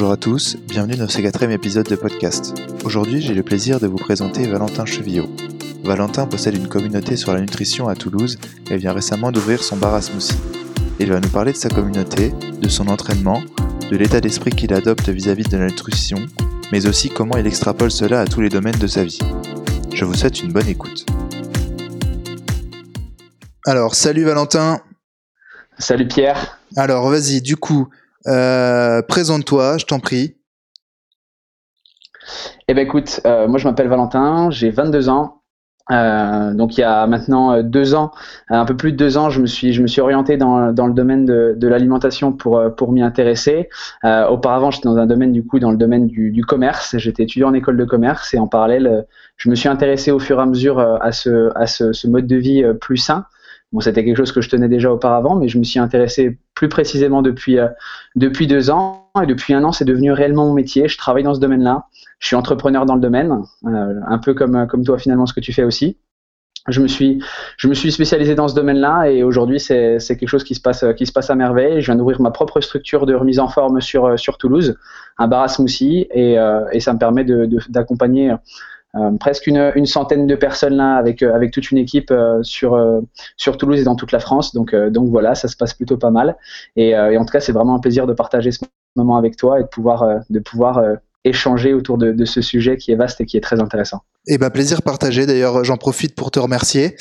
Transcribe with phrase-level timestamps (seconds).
[0.00, 2.54] Bonjour à tous, bienvenue dans ce quatrième épisode de podcast.
[2.86, 5.28] Aujourd'hui, j'ai le plaisir de vous présenter Valentin Chevillot.
[5.84, 8.38] Valentin possède une communauté sur la nutrition à Toulouse
[8.70, 10.38] et vient récemment d'ouvrir son bar à smoothie.
[11.00, 12.32] Il va nous parler de sa communauté,
[12.62, 13.42] de son entraînement,
[13.90, 16.16] de l'état d'esprit qu'il adopte vis-à-vis de la nutrition,
[16.72, 19.18] mais aussi comment il extrapole cela à tous les domaines de sa vie.
[19.92, 21.04] Je vous souhaite une bonne écoute.
[23.66, 24.80] Alors, salut Valentin.
[25.78, 26.58] Salut Pierre.
[26.74, 27.90] Alors, vas-y, du coup,
[28.26, 30.36] euh, présente-toi, je t'en prie.
[32.68, 35.36] Eh ben écoute, euh, moi je m'appelle Valentin, j'ai 22 ans.
[35.90, 38.12] Euh, donc il y a maintenant deux ans,
[38.48, 42.32] un peu plus de deux ans, je me suis, orienté dans, le domaine de, l'alimentation
[42.32, 43.68] pour, m'y intéresser.
[44.04, 46.96] auparavant, j'étais dans un domaine du coup dans le domaine du, commerce.
[46.98, 49.06] J'étais étudiant en école de commerce et en parallèle,
[49.36, 52.98] je me suis intéressé au fur et à mesure à ce mode de vie plus
[52.98, 53.24] sain.
[53.72, 56.68] Bon, c'était quelque chose que je tenais déjà auparavant, mais je me suis intéressé plus
[56.68, 57.68] précisément depuis, euh,
[58.16, 59.08] depuis deux ans.
[59.22, 60.88] Et depuis un an, c'est devenu réellement mon métier.
[60.88, 61.86] Je travaille dans ce domaine-là.
[62.18, 63.32] Je suis entrepreneur dans le domaine,
[63.66, 65.98] euh, un peu comme, comme toi finalement ce que tu fais aussi.
[66.68, 67.22] Je me suis,
[67.56, 70.84] je me suis spécialisé dans ce domaine-là et aujourd'hui c'est, quelque chose qui se passe,
[70.96, 71.80] qui se passe à merveille.
[71.80, 74.76] Je viens d'ouvrir ma propre structure de remise en forme sur, sur Toulouse,
[75.16, 78.36] un bar à smoothie et, euh, et ça me permet de, de, d'accompagner euh,
[79.18, 82.78] presque une, centaine de personnes là avec euh, avec toute une équipe euh, sur
[83.36, 84.54] sur Toulouse et dans toute la France.
[84.54, 86.36] Donc donc voilà, ça se passe plutôt pas mal.
[86.76, 88.60] Et, en tout cas, c'est vraiment un plaisir de partager ce
[88.96, 90.82] moment avec toi et de pouvoir de pouvoir
[91.24, 94.02] échanger autour de, ce sujet qui est vaste et qui est très intéressant.
[94.26, 95.26] Et eh ben plaisir partagé.
[95.26, 96.96] D'ailleurs, j'en profite pour te remercier.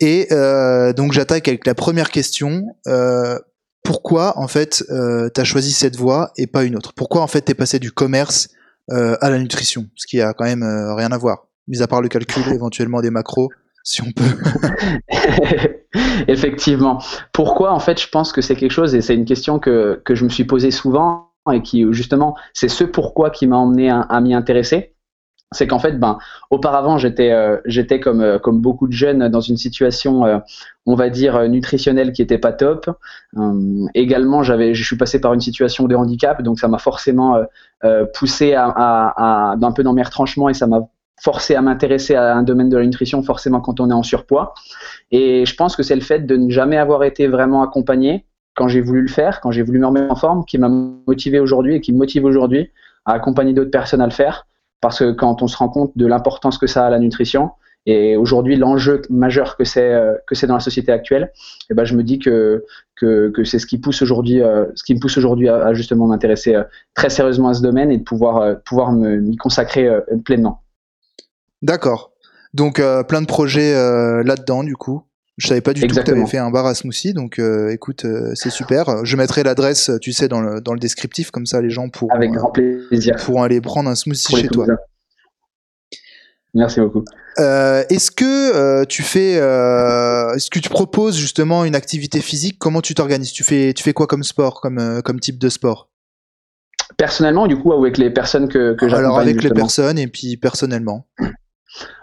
[0.00, 2.66] Et euh, donc j'attaque avec la première question.
[2.86, 3.38] Euh,
[3.82, 6.92] pourquoi en fait euh, tu as choisi cette voie et pas une autre?
[6.94, 8.48] Pourquoi en fait tu es passé du commerce
[8.90, 11.86] euh, à la nutrition, ce qui a quand même euh, rien à voir, mis à
[11.86, 13.48] part le calcul éventuellement des macros,
[13.84, 14.24] si on peut.
[16.28, 17.02] Effectivement.
[17.32, 20.14] Pourquoi En fait, je pense que c'est quelque chose, et c'est une question que, que
[20.14, 24.20] je me suis posée souvent, et qui justement, c'est ce pourquoi qui m'a emmené à
[24.20, 24.95] m'y intéresser
[25.52, 26.18] c'est qu'en fait, ben,
[26.50, 30.38] auparavant, j'étais, euh, euh, comme beaucoup de jeunes dans une situation, euh,
[30.86, 32.90] on va dire, nutritionnelle qui était pas top.
[33.94, 37.40] également, j'avais, je suis passé par une situation de handicap, donc ça m'a forcément
[38.14, 40.88] poussé à, un peu dans mes retranchements et ça m'a
[41.20, 44.54] forcé à m'intéresser à un domaine de la nutrition, forcément quand on est en surpoids.
[45.10, 48.68] Et je pense que c'est le fait de ne jamais avoir été vraiment accompagné quand
[48.68, 51.76] j'ai voulu le faire, quand j'ai voulu me remettre en forme, qui m'a motivé aujourd'hui
[51.76, 52.70] et qui me motive aujourd'hui
[53.04, 54.46] à accompagner d'autres personnes à le faire
[54.80, 57.50] parce que quand on se rend compte de l'importance que ça a la nutrition
[57.86, 61.32] et aujourd'hui l'enjeu majeur que c'est euh, que c'est dans la société actuelle,
[61.70, 62.64] eh ben je me dis que
[62.96, 66.06] que, que c'est ce qui pousse aujourd'hui euh, ce qui me pousse aujourd'hui à, justement
[66.06, 66.64] m'intéresser euh,
[66.94, 69.88] très sérieusement à ce domaine et de pouvoir pouvoir m'y consacrer
[70.24, 70.62] pleinement.
[71.62, 72.12] D'accord.
[72.54, 73.74] Donc plein de projets
[74.24, 75.05] là-dedans du coup.
[75.36, 77.68] Je savais pas du tout que tu avais fait un bar à smoothie, donc euh,
[77.68, 79.04] écoute, euh, c'est super.
[79.04, 82.14] Je mettrai l'adresse, tu sais, dans le, dans le descriptif, comme ça les gens pourront,
[82.14, 83.16] Avec grand plaisir.
[83.16, 84.66] pourront aller prendre un smoothie chez toi.
[86.54, 87.04] Merci beaucoup.
[87.38, 92.58] Euh, est-ce que tu fais, est-ce que tu proposes justement une activité physique?
[92.58, 93.32] Comment tu t'organises?
[93.32, 95.90] Tu fais, tu fais quoi comme sport, comme, comme type de sport?
[96.96, 99.04] Personnellement, du coup, avec les personnes que, que j'accompagne.
[99.04, 101.06] Alors avec les personnes et puis personnellement.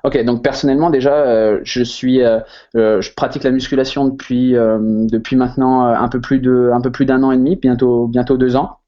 [0.04, 2.40] Ok, donc personnellement déjà, euh, je suis, euh,
[2.76, 7.06] euh, je pratique la musculation depuis depuis maintenant un peu plus de un peu plus
[7.06, 8.80] d'un an et demi, bientôt bientôt deux ans.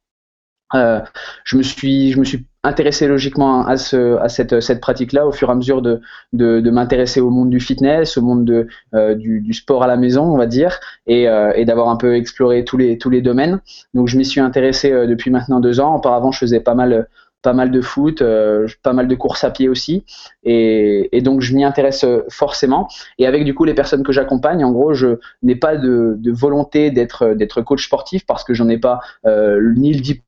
[0.74, 5.32] je me suis je me suis intéressé logiquement à ce à cette cette pratique-là au
[5.32, 6.02] fur et à mesure de
[6.34, 8.68] de, m'intéresser au monde du fitness, au monde de
[9.16, 11.24] du, sport à la maison, on va dire, et,
[11.56, 13.62] et d'avoir un peu exploré tous les tous les domaines.
[13.94, 15.96] Donc je m'y suis intéressé depuis maintenant deux ans.
[15.96, 17.08] Auparavant, je faisais pas mal
[17.46, 20.04] pas mal de foot, euh, pas mal de courses à pied aussi.
[20.44, 22.88] Et, donc, je m'y intéresse euh, forcément.
[23.20, 26.90] Et avec du coup les personnes que j'accompagne, en gros, je n'ai pas de, volonté
[26.90, 30.26] d'être coach sportif parce que j'en ai pas euh, ni le diplôme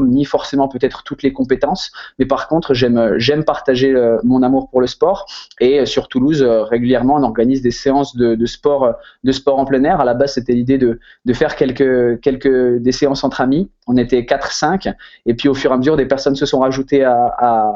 [0.00, 4.70] ni forcément peut-être toutes les compétences, mais par contre j'aime j'aime partager euh, mon amour
[4.70, 5.26] pour le sport
[5.60, 8.94] et euh, sur Toulouse euh, régulièrement on organise des séances de, de, sport
[9.24, 10.00] de sport en plein air.
[10.00, 13.70] À la base c'était l'idée de, de faire quelques quelques des séances entre amis.
[13.86, 14.92] On était 4-5
[15.26, 17.26] et puis au fur et à mesure des personnes se sont rajoutées à,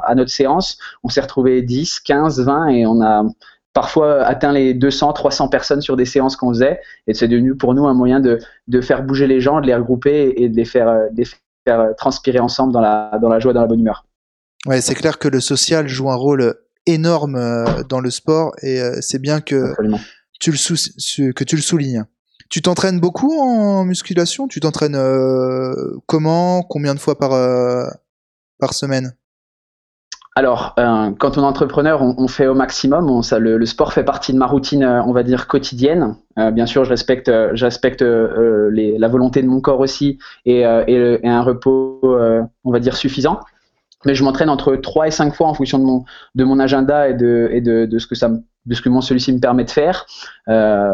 [0.04, 0.78] à, notre séance.
[1.02, 3.24] On s'est retrouvé 10, 15, 20 et on a
[3.72, 6.80] parfois atteint les 200, 300 personnes sur des séances qu'on faisait.
[7.06, 8.38] Et c'est devenu pour nous un moyen de,
[8.68, 11.08] de, faire bouger les gens, de les regrouper et de les faire
[11.64, 14.06] faire euh, transpirer ensemble dans la, dans la joie, dans la bonne humeur.
[14.66, 16.54] Ouais, c'est clair que le social joue un rôle
[16.86, 19.74] énorme euh, dans le sport et euh, c'est bien que
[20.40, 22.04] tu, le que tu le soulignes.
[22.48, 24.46] Tu t'entraînes beaucoup en musculation?
[24.46, 24.98] Tu t'entraînes
[26.06, 26.62] comment?
[26.62, 27.30] Combien de fois par,
[28.58, 29.14] par semaine?
[30.34, 33.22] Alors, euh, quand on est entrepreneur, on, fait au maximum.
[33.22, 36.16] ça, le, sport fait partie de ma routine, euh, on va dire quotidienne.
[36.38, 41.18] Euh, bien sûr, je respecte, je respecte la volonté de mon corps aussi et, et,
[41.22, 42.00] et un repos,
[42.64, 43.40] on va dire suffisant
[44.04, 46.04] mais je m'entraîne entre 3 et 5 fois en fonction de mon,
[46.34, 48.30] de mon agenda et, de, et de, de ce que ça
[48.66, 50.06] de ce que celui-ci me permet de faire.
[50.48, 50.92] Euh,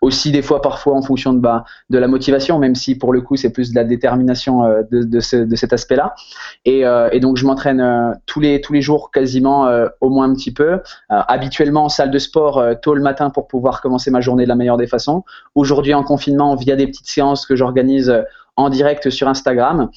[0.00, 3.20] aussi des fois parfois en fonction de, bah, de la motivation, même si pour le
[3.20, 6.14] coup c'est plus de la détermination euh, de, de, ce, de, cet aspect-là.
[6.64, 9.68] Et, euh, et, donc je m'entraîne tous, les, tous les jours quasiment
[10.00, 10.80] au moins un petit peu.
[11.08, 14.54] habituellement en salle de sport tôt le matin pour pouvoir commencer ma journée de la
[14.54, 15.24] meilleure des façons.
[15.54, 18.12] Aujourd'hui en confinement via des petites séances que j'organise
[18.56, 19.90] en direct sur Instagram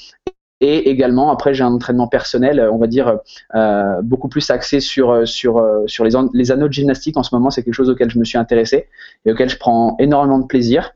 [0.61, 3.19] et également, après, j'ai un entraînement personnel, on va dire,
[3.55, 7.17] euh, beaucoup plus axé sur, sur, sur les, les anneaux de gymnastique.
[7.17, 8.87] En ce moment, c'est quelque chose auquel je me suis intéressé
[9.25, 10.93] et auquel je prends énormément de plaisir.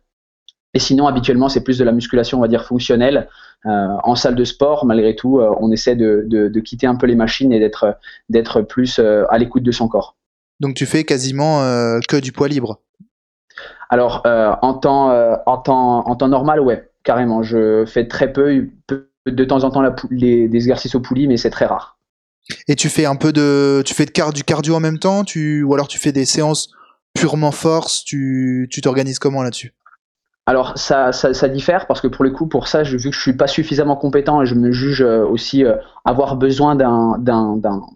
[0.74, 3.28] Et sinon, habituellement, c'est plus de la musculation, on va dire, fonctionnelle.
[3.66, 6.96] Euh, en salle de sport, malgré tout, euh, on essaie de, de, de, quitter un
[6.96, 7.98] peu les machines et d'être,
[8.30, 10.18] d'être plus euh, à l'écoute de son corps.
[10.60, 12.82] Donc, tu fais quasiment euh, que du poids libre?
[13.90, 15.12] Alors, en, temps,
[15.46, 17.44] en, temps, en temps normal, ouais, carrément.
[17.44, 21.28] Je fais très peu, peu de temps en temps la, les, des exercices au poulie,
[21.28, 21.98] mais c'est très rare.
[22.68, 25.64] Et tu fais un peu de, tu fais de du cardio en même temps, tu,
[25.64, 26.70] ou alors tu fais des séances
[27.14, 29.74] purement force, tu, tu t'organises comment là-dessus?
[30.46, 33.16] Alors ça, ça, ça, diffère parce que pour le coup, pour ça, je, vu que
[33.16, 37.18] je suis pas suffisamment compétent et je me juge euh, aussi euh, avoir besoin d'un,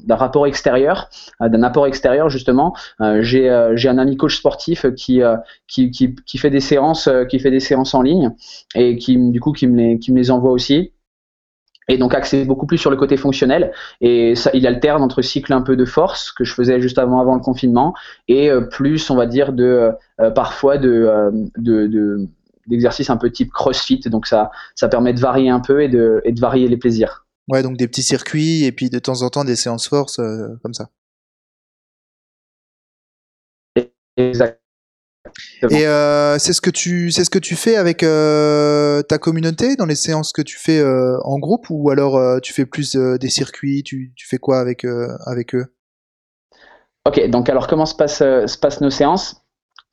[0.10, 1.10] rapport extérieur,
[1.42, 2.74] euh, d'un apport extérieur justement.
[3.20, 5.22] j'ai, j'ai un ami coach sportif qui,
[5.68, 8.32] qui, qui, qui, fait des séances, qui fait des séances en ligne
[8.76, 10.94] et qui du coup qui me les, qui me les envoie aussi
[11.88, 15.54] et donc axé beaucoup plus sur le côté fonctionnel et ça, il alterne entre cycle
[15.54, 17.94] un peu de force que je faisais juste avant avant le confinement
[18.28, 22.28] et euh, plus on va dire de euh, euh, parfois de, de,
[22.68, 26.22] d'exercices un peu type CrossFit donc ça ça permet de varier un peu et de
[26.26, 27.26] et de varier les plaisirs.
[27.48, 30.74] Ouais donc des petits circuits et puis de temps en temps des séances force comme
[30.74, 30.90] ça.
[34.18, 34.60] Exact.
[35.70, 39.76] Et euh, c'est ce que tu c'est ce que tu fais avec euh, ta communauté
[39.76, 42.96] dans les séances que tu fais euh, en groupe ou alors euh, tu fais plus
[42.96, 44.86] euh, des circuits, tu, tu fais quoi avec
[45.26, 45.66] avec eux?
[47.06, 49.42] Ok, donc alors comment se passe se passent nos séances?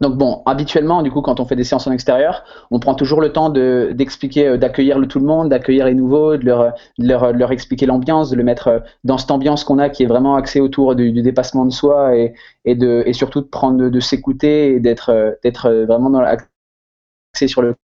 [0.01, 3.21] Donc bon, habituellement, du coup, quand on fait des séances en extérieur, on prend toujours
[3.21, 7.09] le temps de, d'expliquer, euh, d'accueillir tout le monde, d'accueillir les nouveaux, de leur, de
[7.09, 10.07] leur, leur expliquer l'ambiance, de le mettre euh, dans cette ambiance qu'on a qui est
[10.07, 13.89] vraiment axée autour du, du dépassement de soi et, et, de, et surtout de prendre
[13.89, 17.77] de, s'écouter et d'être, euh, d'être vraiment dans axé sur le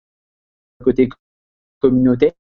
[0.83, 1.09] côté
[1.79, 2.33] communauté.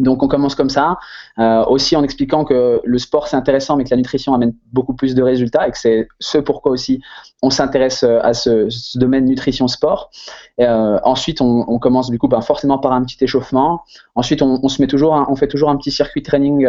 [0.00, 0.96] Donc on commence comme ça,
[1.38, 4.94] euh, aussi en expliquant que le sport c'est intéressant, mais que la nutrition amène beaucoup
[4.94, 7.00] plus de résultats et que c'est ce pourquoi aussi
[7.42, 8.68] on s'intéresse euh, à ce,
[8.98, 10.10] domaine nutrition-sport.
[10.60, 13.82] Euh, ensuite on, commence du coup ben, forcément par un petit échauffement.
[14.16, 16.68] Ensuite on, se met toujours, on fait toujours un petit circuit training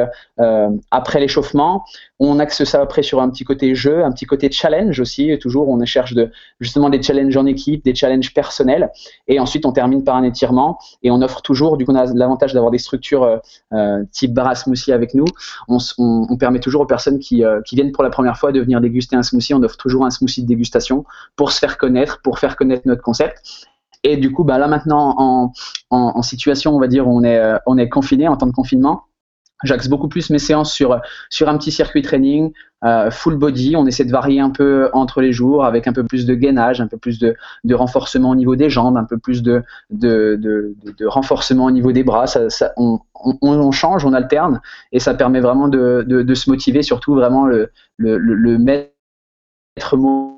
[0.91, 1.85] après l'échauffement.
[2.19, 5.37] On axe ça après sur un petit côté jeu, un petit côté challenge aussi.
[5.39, 8.91] Toujours on cherche de justement des challenges en équipe, des challenges personnels.
[9.27, 12.05] Et ensuite on termine par un étirement et on offre toujours, du coup on a
[12.13, 13.37] l'avantage d'avoir des structures euh,
[13.73, 15.25] euh, type bar smoothie avec nous,
[15.67, 19.15] on, permet toujours aux personnes euh, qui, viennent pour la première fois de venir déguster
[19.15, 19.53] un smoothie.
[19.53, 23.01] On offre toujours un smoothie de dégustation pour se faire connaître, pour faire connaître notre
[23.01, 23.67] concept.
[24.03, 25.51] Et du coup, bah là maintenant,
[25.89, 29.05] en, situation, on va dire, on est confiné en temps de confinement
[29.65, 32.51] J'axe beaucoup plus mes séances sur, sur un petit circuit training,
[32.83, 33.75] euh, full body.
[33.75, 36.81] On essaie de varier un peu entre les jours avec un peu plus de gainage,
[36.81, 40.39] un peu plus de, de renforcement au niveau des jambes, un peu plus de, de,
[40.39, 42.25] de, renforcement au niveau des bras.
[42.77, 44.61] On, change, on alterne
[44.91, 46.81] et ça permet vraiment de, se motiver.
[46.81, 50.35] Surtout, vraiment, le, le, le maître mot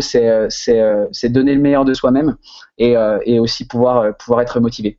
[0.00, 2.36] c'est donner le meilleur de soi-même
[2.76, 4.98] et, euh, et aussi pouvoir, pouvoir être motivé.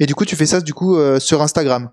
[0.00, 1.90] Et du coup, tu fais ça du coup euh, sur Instagram?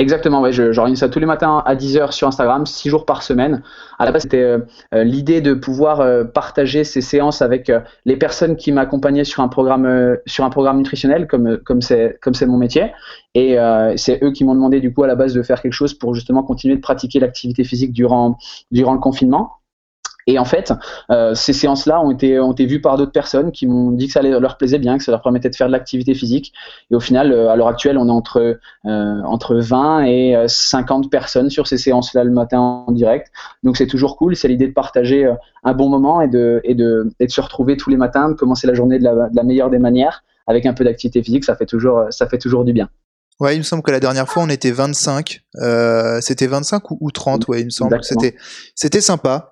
[0.00, 3.64] Exactement, ouais, j'organise ça tous les matins à 10h sur Instagram, 6 jours par semaine.
[3.98, 4.58] À la base, c'était euh,
[4.94, 7.72] euh, l'idée de pouvoir euh, partager ces séances avec
[8.04, 12.34] les personnes qui m'accompagnaient sur un programme sur un programme nutritionnel comme comme c'est comme
[12.34, 12.92] c'est mon métier
[13.34, 13.56] et
[13.96, 16.14] c'est eux qui m'ont demandé du coup à la base de faire quelque chose pour
[16.14, 18.38] justement continuer de pratiquer l'activité physique durant
[18.70, 19.58] durant le confinement.
[20.28, 20.74] Et en fait,
[21.10, 24.12] euh, ces séances-là ont été, ont été vues par d'autres personnes qui m'ont dit que
[24.12, 26.52] ça leur plaisait bien, que ça leur permettait de faire de l'activité physique.
[26.90, 31.10] Et au final, euh, à l'heure actuelle, on est entre, euh, entre 20 et 50
[31.10, 33.28] personnes sur ces séances-là le matin en direct.
[33.62, 34.36] Donc c'est toujours cool.
[34.36, 35.26] C'est l'idée de partager
[35.64, 38.34] un bon moment et de, et, de, et de se retrouver tous les matins, de
[38.34, 41.44] commencer la journée de la, de la meilleure des manières avec un peu d'activité physique.
[41.44, 42.90] Ça fait toujours, ça fait toujours du bien.
[43.40, 45.42] Ouais, il me semble que la dernière fois on était 25.
[45.62, 47.98] Euh, c'était 25 ou, ou 30, ouais, il me semble.
[48.02, 48.34] C'était,
[48.74, 49.47] c'était sympa.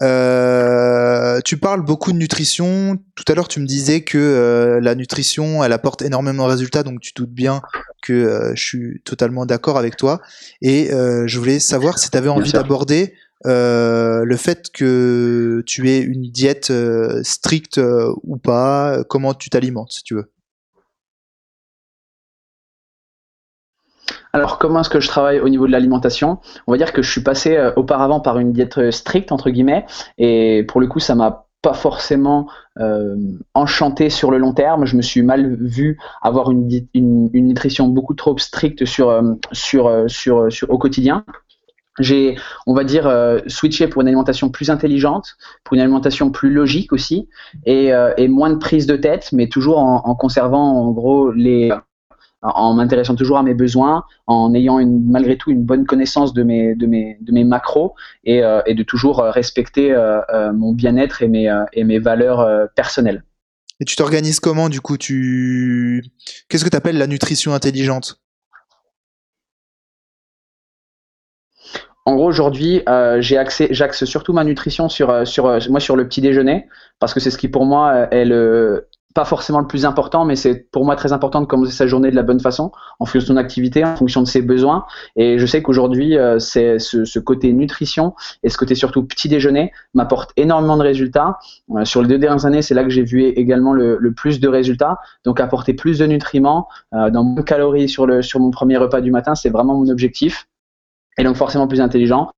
[0.00, 2.98] Euh, tu parles beaucoup de nutrition.
[3.14, 6.82] Tout à l'heure, tu me disais que euh, la nutrition, elle apporte énormément de résultats,
[6.82, 7.62] donc tu doutes bien
[8.02, 10.20] que euh, je suis totalement d'accord avec toi.
[10.62, 13.14] Et euh, je voulais savoir si tu avais envie d'aborder
[13.44, 16.72] le fait que tu aies une diète
[17.22, 17.80] stricte
[18.22, 20.30] ou pas, comment tu t'alimentes, si tu veux.
[24.32, 26.38] Alors, comment est-ce que je travaille au niveau de l'alimentation?
[26.66, 29.50] On va dire que je suis passé euh, auparavant par une diète euh, stricte, entre
[29.50, 29.86] guillemets,
[30.18, 33.16] et pour le coup, ça m'a pas forcément euh,
[33.54, 34.84] enchanté sur le long terme.
[34.84, 39.20] Je me suis mal vu avoir une, une, nutrition beaucoup trop stricte sur,
[39.50, 41.24] sur, sur, sur, au quotidien.
[41.98, 42.36] J'ai,
[42.68, 43.12] on va dire,
[43.48, 47.28] switché pour une alimentation plus intelligente, pour une alimentation plus logique aussi,
[47.66, 47.90] et,
[48.28, 51.72] moins de prise de tête, mais toujours en conservant en gros les,
[52.42, 56.42] en m'intéressant toujours à mes besoins, en ayant une, malgré tout une bonne connaissance de
[56.42, 60.72] mes, de mes, de mes macros et, euh, et de toujours euh, respecter euh, mon
[60.72, 63.24] bien-être et mes, et mes valeurs personnelles.
[63.80, 64.96] Et tu t'organises comment du coup?
[64.96, 66.04] Tu
[66.48, 68.20] Qu'est-ce que tu appelles la nutrition intelligente?
[72.04, 72.82] En gros, aujourd'hui,
[73.18, 76.66] j'axe surtout ma nutrition sur, sur, moi sur le petit déjeuner
[76.98, 80.36] parce que c'est ce qui pour moi est le, pas forcément le plus important, mais
[80.36, 82.70] c'est pour moi très important de commencer sa journée de la bonne façon,
[83.00, 84.86] en fonction de son activité, en fonction de ses besoins.
[85.16, 89.72] Et je sais qu'aujourd'hui, euh, c'est ce, côté nutrition et ce côté surtout petit déjeuner
[89.92, 91.40] m'apporte énormément de résultats.
[91.74, 94.46] Euh, sur les deux dernières années, c'est là que j'ai vu également le, plus de
[94.46, 94.98] résultats.
[95.24, 98.76] Donc apporter plus de nutriments, euh, dans moins de calories sur, le, sur mon premier
[98.76, 100.46] repas du matin, c'est vraiment mon objectif.
[101.18, 102.30] Et donc forcément plus intelligent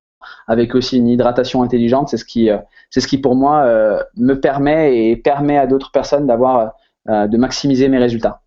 [0.46, 2.08] avec aussi une hydratation intelligente.
[2.08, 2.58] C'est ce qui, euh,
[2.90, 6.72] c'est ce qui pour moi euh, me permet et permet à d'autres personnes d'avoir,
[7.08, 8.42] euh, de maximiser mes résultats.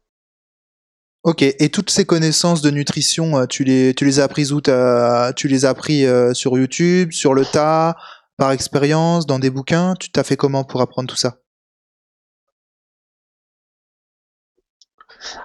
[1.24, 5.48] Ok, et toutes ces connaissances de nutrition, tu les, tu les as apprises où Tu
[5.48, 7.96] les as appris sur YouTube, sur le tas,
[8.36, 9.94] par expérience, dans des bouquins?
[9.98, 11.38] Tu t'as fait comment pour apprendre tout ça?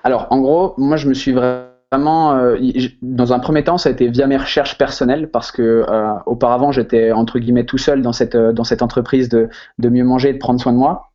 [0.02, 2.58] Alors, en gros, moi, je me suis vraiment vraiment, euh,
[3.02, 6.72] dans un premier temps, ça a été via mes recherches personnelles parce que euh, auparavant,
[6.72, 10.30] j'étais entre guillemets tout seul dans cette euh, dans cette entreprise de de mieux manger
[10.30, 11.12] et de prendre soin de moi.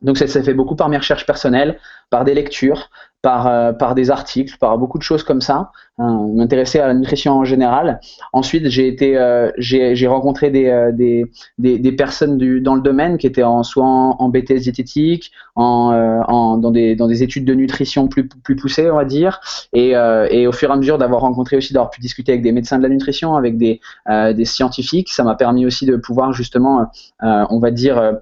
[0.00, 1.78] Donc ça s'est fait beaucoup par mes recherches personnelles,
[2.10, 2.90] par des lectures,
[3.22, 6.94] par, euh, par des articles, par beaucoup de choses comme ça, hein, m'intéresser à la
[6.94, 8.00] nutrition en général.
[8.32, 11.26] Ensuite, j'ai été, euh, j'ai rencontré des, euh, des,
[11.58, 16.58] des, des, personnes dans le domaine qui étaient en, soit en, BTS diététique, en, en,
[16.58, 19.40] dans, des, dans des études de nutrition plus, plus poussées, on va dire.
[19.72, 19.94] Et,
[20.30, 22.78] et au fur et à mesure d'avoir rencontré aussi, d'avoir pu discuter avec des médecins
[22.78, 26.86] de la nutrition, avec des, des scientifiques, ça m'a permis aussi de pouvoir justement,
[27.20, 28.18] on va dire,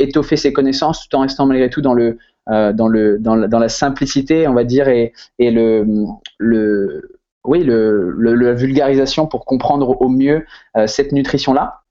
[0.00, 4.54] étoffer ses connaissances tout en restant malgré tout dans le euh, dans, la, simplicité, on
[4.54, 5.64] va dire, et, la
[8.54, 10.44] vulgarisation pour comprendre au mieux
[10.76, 11.82] euh, cette nutrition-là.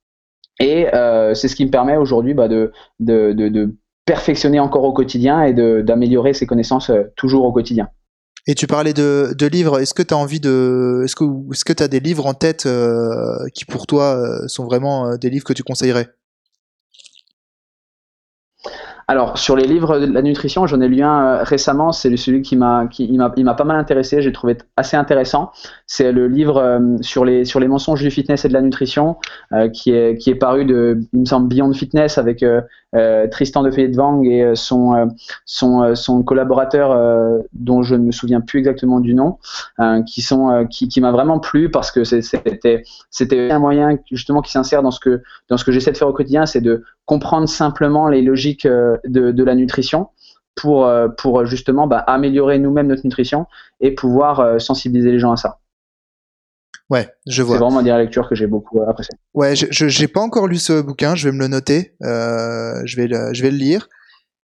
[0.60, 2.74] Et euh, c'est ce qui me permet aujourd'hui bah, de,
[4.06, 7.88] perfectionner encore au quotidien et d'améliorer ses connaissances toujours au quotidien.
[8.48, 9.80] Et tu parlais de, livres.
[9.80, 12.68] Est-ce que tu as envie de, est-ce que tu as des livres en tête
[13.54, 16.10] qui pour toi sont vraiment des livres que tu conseillerais?
[19.10, 22.44] Alors sur les livres de la nutrition, j'en ai lu un euh, récemment, c'est celui
[22.44, 22.88] qui m'a
[23.58, 25.52] pas mal intéressé, j'ai trouvé assez intéressant.
[25.88, 29.18] C'est le livre euh, sur les sur les mensonges du fitness et de la nutrition
[29.52, 32.46] euh, qui est qui est paru de il me semble Beyond Fitness avec
[33.32, 39.38] Tristan de Vang et son collaborateur dont je ne me souviens plus exactement du nom
[40.08, 44.92] qui sont qui, m'a vraiment plu parce que c'était un moyen justement qui s'insère dans
[44.92, 49.44] ce que j'essaie de faire au quotidien, c'est de comprendre simplement les logiques euh, de,
[49.44, 50.10] la nutrition
[50.56, 51.08] pour, euh,
[51.46, 53.48] justement bah, améliorer nous-mêmes notre nutrition
[53.80, 55.60] et pouvoir euh, sensibiliser les gens à ça.
[56.90, 57.58] Ouais, je vois.
[57.58, 59.16] C'est vraiment une lecture que j'ai beaucoup appréciée.
[59.34, 63.08] Ouais, je n'ai pas encore lu ce bouquin, je vais me le noter, je, vais
[63.08, 63.88] le, je vais le lire.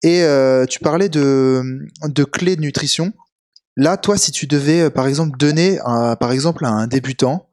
[0.03, 0.25] Et
[0.69, 1.63] tu parlais de,
[2.07, 3.13] de clés de nutrition.
[3.77, 5.79] Là, toi, si tu devais, par exemple, donner,
[6.19, 7.49] par exemple, à un débutant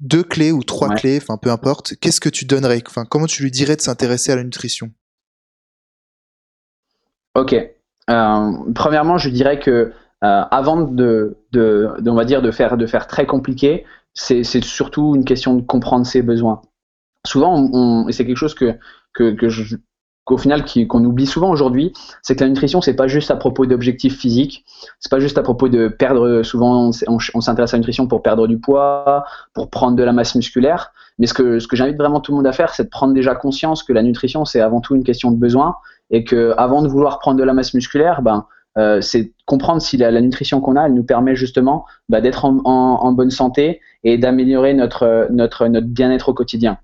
[0.00, 2.82] deux clés ou trois clés, enfin peu importe, qu'est-ce que tu donnerais?
[2.88, 4.90] Enfin, comment tu lui dirais de s'intéresser à la nutrition?
[7.34, 7.54] Ok.
[7.54, 13.06] Euh, premièrement, je dirais que euh, avant de, on va dire, de faire, de faire
[13.06, 16.62] très compliqué, c'est surtout une question de comprendre ses besoins.
[17.26, 22.80] Souvent, et c'est quelque chose qu'au final qu'on oublie souvent aujourd'hui, c'est que la nutrition
[22.80, 24.64] c'est pas juste à propos d'objectifs physiques,
[25.00, 26.42] c'est pas juste à propos de perdre.
[26.42, 29.24] Souvent on, s'intéresse à la nutrition pour perdre du poids,
[29.54, 32.36] pour prendre de la masse musculaire, mais ce que ce que j'invite vraiment tout le
[32.36, 35.04] monde à faire, c'est de prendre déjà conscience que la nutrition c'est avant tout une
[35.04, 35.76] question de besoin
[36.10, 38.46] et que avant de vouloir prendre de la masse musculaire, ben
[38.78, 43.12] euh, c'est comprendre si la, nutrition qu'on a, elle nous permet justement bah, d'être en,
[43.12, 46.78] bonne santé et d'améliorer notre bien-être au quotidien.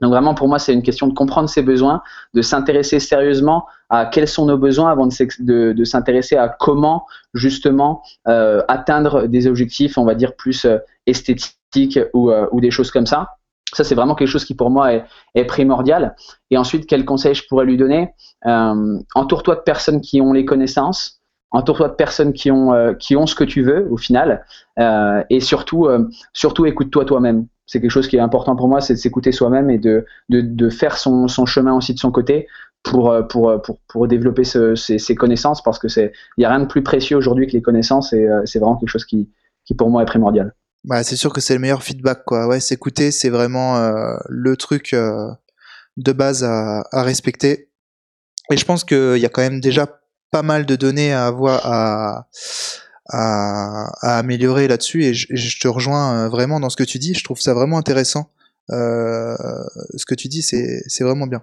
[0.00, 2.02] Donc vraiment, pour moi, c'est une question de comprendre ses besoins,
[2.34, 8.62] de s'intéresser sérieusement à quels sont nos besoins avant de, s'intéresser à comment justement euh,
[8.68, 13.30] atteindre des objectifs, on va dire, plus euh, esthétiques ou, des choses comme ça.
[13.74, 14.92] Ça, c'est vraiment quelque chose qui pour moi
[15.34, 16.14] est, primordial.
[16.50, 18.14] Et ensuite, quel conseil je pourrais lui donner?
[18.44, 21.17] Entoure-toi de personnes qui ont les connaissances,
[21.50, 24.44] entoure-toi de personnes qui ont, qui ont ce que tu veux au final,
[24.78, 25.88] et surtout,
[26.32, 29.70] surtout écoute-toi toi-même c'est quelque chose qui est important pour moi, c'est de s'écouter soi-même
[29.70, 32.48] et de, de, de faire son, son, chemin aussi de son côté
[32.82, 36.42] pour, euh, pour, euh, pour, pour développer ce, ces, ces, connaissances parce que c'est il
[36.42, 38.88] y a rien de plus précieux aujourd'hui que les connaissances et euh, c'est vraiment quelque
[38.88, 39.30] chose qui,
[39.66, 40.54] qui pour moi est primordial.
[40.84, 42.48] Bah, c'est sûr que c'est le meilleur feedback quoi.
[42.48, 43.78] Ouais, s'écouter, c'est vraiment
[44.28, 47.68] le truc de base à, à respecter.
[48.50, 51.60] Et je pense qu'il y a quand même déjà pas mal de données à avoir
[51.64, 52.28] à
[53.08, 57.14] à, à améliorer là-dessus et je, te rejoins euh, vraiment dans ce que tu dis.
[57.14, 58.30] Je trouve ça vraiment intéressant.
[58.70, 59.34] Euh,
[59.96, 61.42] ce que tu dis, c'est vraiment bien.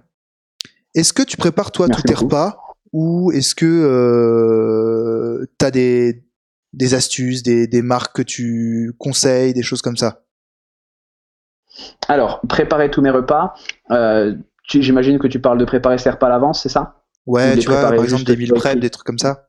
[0.94, 2.58] Est-ce que tu prépares toi tous tes repas
[2.92, 6.24] ou est-ce que euh, tu as des,
[6.72, 10.22] des astuces, des, des marques que tu conseilles, des choses comme ça?
[12.08, 13.54] Alors, préparer tous mes repas,
[13.90, 14.34] euh,
[14.66, 16.95] j'imagine que tu parles de préparer ses repas à l'avance, c'est ça?
[17.26, 19.46] Ouais, tu vois, par exemple des meal prep, des trucs comme ça.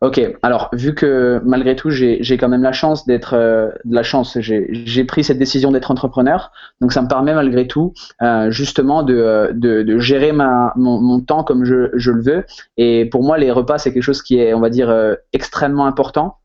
[0.00, 4.02] Ok, alors vu que malgré tout j'ai quand même la chance d'être euh, de la
[4.02, 7.92] chance, j'ai pris cette décision d'être entrepreneur, donc ça me permet malgré tout
[8.22, 12.44] euh, justement de, de, de, gérer ma, mon, mon, temps comme je, je, le veux.
[12.76, 15.86] Et pour moi les repas c'est quelque chose qui est on va dire euh, extrêmement
[15.86, 16.38] important.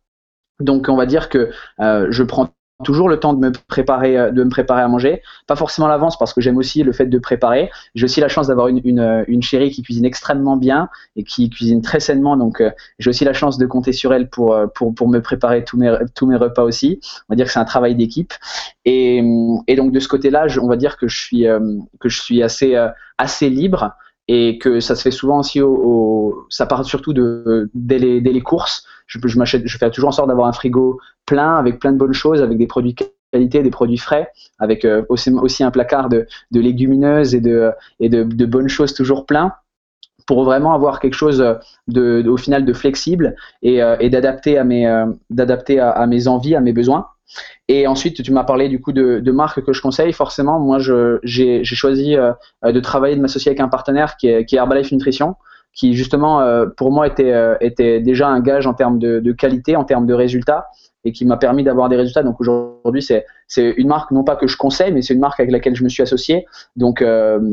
[0.59, 2.49] Donc on va dire que je prends
[2.83, 5.21] toujours le temps de me préparer euh, de me préparer à manger.
[5.48, 7.69] Pas forcément à l'avance parce que j'aime aussi le fait de préparer.
[7.95, 11.24] J'ai aussi la chance d'avoir une, une, euh, une, chérie qui cuisine extrêmement bien et
[11.24, 12.38] qui cuisine très sainement.
[12.38, 15.63] Donc euh, j'ai aussi la chance de compter sur elle pour pour, pour me préparer
[15.63, 17.00] tous mes tous mes repas aussi.
[17.27, 18.33] On va dire que c'est un travail d'équipe.
[18.86, 19.21] Et,
[19.67, 21.45] et donc de ce côté là on va dire que je suis
[22.00, 22.75] que je suis assez
[23.17, 23.95] assez libre
[24.31, 28.31] et que ça se fait souvent aussi au, ça part surtout de dès les, dès
[28.31, 28.86] les courses.
[29.07, 32.13] Je, je je fais toujours en sorte d'avoir un frigo plein avec plein de bonnes
[32.13, 32.95] choses avec des produits
[33.31, 37.71] qualité des produits frais avec euh, aussi, aussi, un placard de, de, légumineuses et de
[38.00, 39.53] et de, de, bonnes choses toujours plein
[40.27, 41.43] pour vraiment avoir quelque chose
[41.88, 46.62] de, au final de flexible et, euh, à mes euh, d'adapter à mes envies à
[46.62, 47.08] mes besoins
[47.67, 50.11] et ensuite, tu m'as parlé du coup de, marques que je conseille.
[50.13, 50.79] Forcément, moi,
[51.23, 55.35] j'ai choisi euh, de travailler, de m'associer avec un partenaire qui est, Herbalife Nutrition,
[55.73, 59.83] qui justement, euh, pour moi, était, euh, déjà un gage en termes de, qualité, en
[59.83, 60.67] termes de résultats,
[61.05, 62.23] et qui m'a permis d'avoir des résultats.
[62.23, 63.23] Donc aujourd'hui, c'est
[63.77, 65.89] une marque, non pas que je conseille, mais c'est une marque avec laquelle je me
[65.89, 66.45] suis associé.
[66.75, 67.03] Donc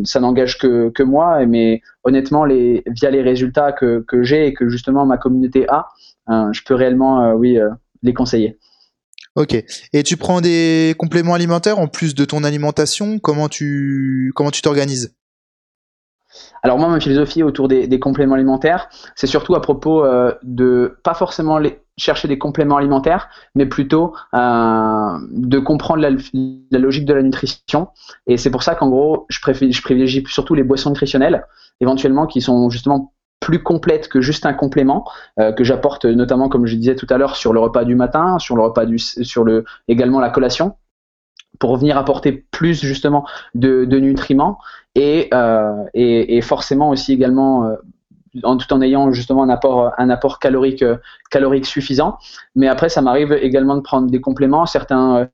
[0.04, 4.68] ça n'engage que, moi, mais honnêtement, les, via les résultats que, que j'ai et que
[4.68, 5.88] justement ma communauté a,
[6.52, 7.60] je peux réellement, oui,
[8.02, 8.58] les conseiller.
[9.36, 9.54] Ok.
[9.92, 13.18] Et tu prends des compléments alimentaires en plus de ton alimentation?
[13.18, 15.14] Comment tu comment tu t'organises?
[16.62, 21.14] Alors moi, ma philosophie autour des, compléments alimentaires, c'est surtout à propos euh, de pas
[21.14, 21.60] forcément
[21.96, 26.10] chercher des compléments alimentaires, mais plutôt euh, de comprendre la,
[26.70, 27.88] la, logique de la nutrition.
[28.26, 31.46] Et c'est pour ça qu'en gros, je, je privilégie surtout les boissons nutritionnelles,
[31.80, 35.04] éventuellement qui sont justement plus complète que juste un complément
[35.38, 38.38] euh, que j'apporte notamment comme je disais tout à l'heure sur le repas du matin,
[38.38, 40.76] sur le repas du sur le également la collation
[41.58, 44.58] pour venir apporter plus justement de, de nutriments
[44.94, 47.76] et, euh, et, et, forcément aussi également euh,
[48.42, 50.96] en, tout en ayant justement un apport un apport calorique euh,
[51.30, 52.18] calorique suffisant.
[52.54, 55.28] Mais après ça m'arrive également de prendre des compléments certains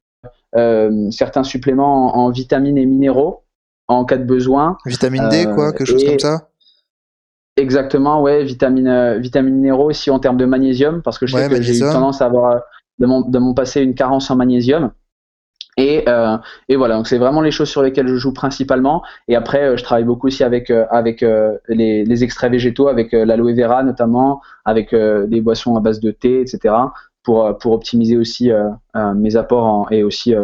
[0.57, 3.45] euh, certains suppléments en, vitamines et minéraux
[3.89, 4.77] en cas de besoin.
[4.87, 6.49] Vitamine D quoi quelque chose comme ça?
[7.57, 11.49] Exactement, ouais, vitamine, euh, vitamine minéraux aussi en termes de magnésium, parce que je sais
[11.49, 12.63] que j'ai eu tendance à avoir
[12.99, 14.93] de mon, de mon passé une carence en magnésium.
[15.77, 16.37] Et, euh,
[16.69, 19.03] et voilà, donc c'est vraiment les choses sur lesquelles je joue principalement.
[19.29, 21.23] Et après, euh, je travaille beaucoup aussi avec, avec
[21.69, 26.41] les, les, extraits végétaux, avec l'aloe vera notamment, avec des boissons à base de thé,
[26.41, 26.75] etc.,
[27.23, 28.51] pour, pour optimiser aussi
[29.15, 30.35] mes apports en, et aussi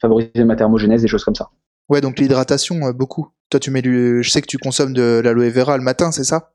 [0.00, 1.50] favoriser ma thermogénèse, des choses comme ça.
[1.88, 3.28] Ouais, donc l'hydratation, beaucoup.
[3.50, 4.22] Toi, tu mets du...
[4.22, 6.50] je sais que tu consommes de l'aloe vera le matin, c'est ça?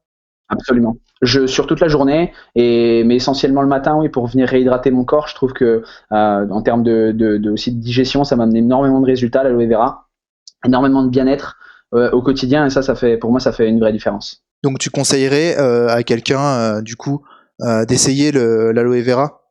[0.50, 0.98] Absolument.
[1.22, 5.06] Je, sur toute la journée, et, mais essentiellement le matin, oui, pour venir réhydrater mon
[5.06, 5.30] corps.
[5.30, 9.06] Je trouve que euh, en termes de, de, aussi de digestion, ça m'amène énormément de
[9.06, 10.10] résultats, l'aloe vera,
[10.66, 11.56] énormément de bien-être
[11.94, 14.44] euh, au quotidien, et ça, ça fait, pour moi, ça fait une vraie différence.
[14.62, 17.24] Donc, tu conseillerais euh, à quelqu'un, du coup,
[17.88, 19.44] d'essayer l'aloe vera?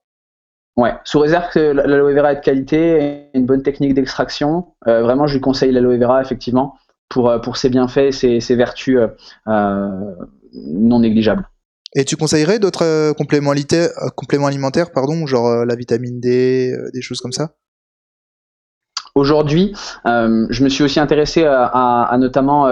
[0.77, 5.35] Ouais, sous réserve que l'aloe vera est de qualité, une bonne technique d'extraction, vraiment, je
[5.35, 6.75] lui conseille l'aloe vera, effectivement
[7.11, 9.09] pour, euh, pour ses bienfaits, ses, ses vertus euh,
[9.49, 10.15] euh,
[10.55, 11.47] non négligeables.
[11.95, 13.53] Et tu conseillerais d'autres compléments,
[14.17, 17.57] compléments, alimentaires, pardon, genre la vitamine D, des choses comme ça?
[19.17, 19.75] Aujourd'hui,
[20.07, 22.67] euh, je me suis aussi intéressé à, notamment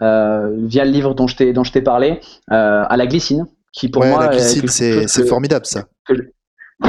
[0.00, 4.66] via le livre dont je t'ai parlé à la glycine, qui pour moi la glycine
[4.66, 6.14] c'est formidable ça que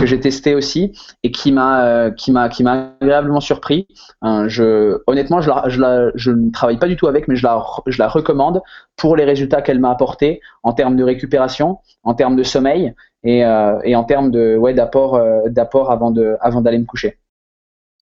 [0.03, 0.91] j'ai testé aussi
[1.23, 3.87] et qui m'a euh, qui m'a qui m'a agréablement surpris.
[4.23, 7.35] Euh, je honnêtement je la, je la, je ne travaille pas du tout avec mais
[7.35, 8.61] je la je la recommande
[8.97, 13.45] pour les résultats qu'elle m'a apporté en termes de récupération, en termes de sommeil et,
[13.45, 17.17] euh, et en termes de ouais d'apport d'apport avant de avant d'aller me coucher.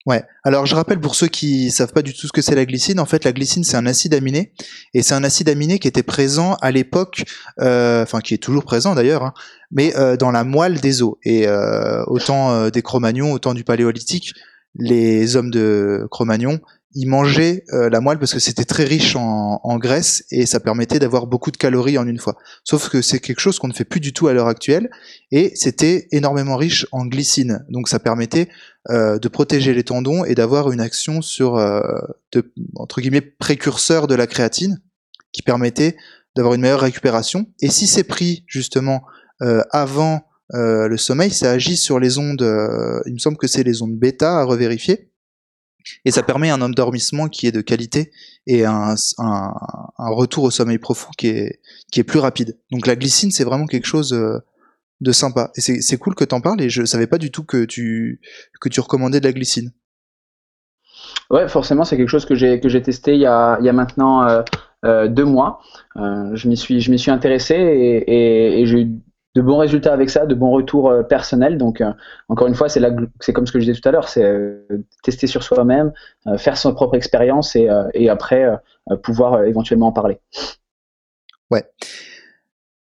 [0.06, 0.22] Ouais.
[0.44, 3.00] Alors je rappelle pour ceux qui savent pas du tout ce que c'est la glycine,
[3.00, 4.52] en fait la glycine c'est un acide aminé
[4.92, 7.24] et c'est un acide aminé qui était présent à l'époque,
[7.60, 9.32] euh, enfin qui est toujours présent d'ailleurs, hein,
[9.70, 11.14] mais euh, dans la moelle des os.
[11.24, 14.34] Et euh, autant des Cro-Magnons, autant du Paléolithique,
[14.74, 16.60] les hommes de Cro-Magnon
[16.94, 21.00] ils mangeaient euh, la moelle parce que c'était très riche en, graisse et ça permettait
[21.00, 22.36] d'avoir beaucoup de calories en une fois.
[22.62, 24.88] Sauf que c'est quelque chose qu'on ne fait plus du tout à l'heure actuelle
[25.32, 27.64] et c'était énormément riche en glycine.
[27.68, 28.48] Donc ça permettait
[28.90, 31.80] euh, de protéger les tendons et d'avoir une action sur, euh,
[32.76, 34.80] entre guillemets, précurseur de la créatine
[35.32, 35.96] qui permettait
[36.36, 37.46] d'avoir une meilleure récupération.
[37.60, 39.02] Et si c'est pris justement
[39.70, 42.42] avant le sommeil, ça agit sur les ondes,
[43.06, 45.10] il me semble que c'est les ondes bêta à revérifier
[46.04, 48.10] et ça permet un endormissement qui est de qualité
[48.46, 48.94] et un,
[49.98, 52.58] retour au sommeil profond qui est, qui est plus rapide.
[52.70, 54.38] Donc la glycine, c'est vraiment quelque chose euh,
[55.00, 55.50] de sympa.
[55.56, 58.20] Et c'est cool que tu en parles et je savais pas du tout que tu,
[58.60, 59.72] que tu recommandais de la glycine.
[61.30, 64.28] Ouais, forcément, c'est quelque chose que j'ai testé il y a, il y a maintenant
[64.28, 64.42] euh,
[64.84, 65.60] euh deux mois.
[65.96, 68.90] Je m'y suis suis intéressé et, et, et j'ai eu
[69.34, 71.58] de bons résultats avec ça, de bons retours euh, personnels.
[71.58, 71.92] Donc, euh,
[72.28, 72.80] encore une fois, c'est
[73.20, 74.66] c'est comme ce que je disais tout à l'heure, c'est euh,
[75.02, 75.92] tester sur soi-même,
[76.38, 78.46] faire son propre expérience et, et après
[79.02, 80.18] pouvoir éventuellement en parler.
[81.50, 81.64] Ouais.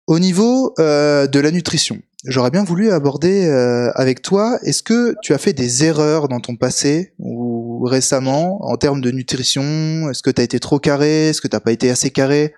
[0.08, 3.50] Au niveau de la nutrition, j'aurais bien voulu aborder
[3.96, 4.60] avec toi.
[4.64, 9.12] Est-ce que tu as fait des erreurs dans ton passé ou récemment en termes de
[9.12, 10.10] nutrition?
[10.10, 11.30] Est-ce que tu as été trop carré?
[11.30, 12.54] Est-ce que tu n'as pas été assez carré?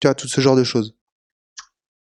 [0.00, 0.96] Tu vois, tout ce genre de choses.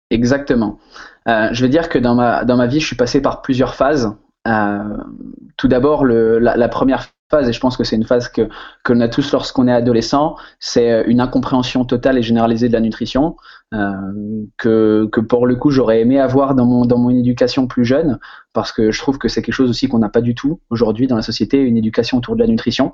[0.09, 0.79] Exactement.
[1.27, 3.75] Euh, je veux dire que dans ma, dans ma vie, je suis passé par plusieurs
[3.75, 4.15] phases.
[4.47, 4.97] Euh,
[5.57, 8.49] tout d'abord, la, la, première phase, et je pense que c'est une phase que
[8.83, 12.79] qu'on a tous lorsqu'on est adolescent, c'est euh, une incompréhension totale et généralisée de la
[12.79, 13.35] nutrition
[13.73, 13.91] euh,
[14.57, 18.19] que, que pour le coup j'aurais aimé avoir dans mon dans mon éducation plus jeune,
[18.53, 21.05] parce que je trouve que c'est quelque chose aussi qu'on n'a pas du tout aujourd'hui
[21.05, 22.93] dans la société, une éducation autour de la nutrition.